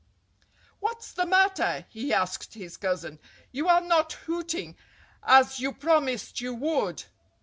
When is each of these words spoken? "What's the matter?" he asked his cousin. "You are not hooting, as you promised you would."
"What's 0.79 1.11
the 1.11 1.27
matter?" 1.27 1.85
he 1.89 2.11
asked 2.11 2.55
his 2.55 2.75
cousin. 2.75 3.19
"You 3.51 3.67
are 3.67 3.81
not 3.81 4.13
hooting, 4.13 4.75
as 5.21 5.59
you 5.59 5.73
promised 5.73 6.41
you 6.41 6.55
would." 6.55 7.03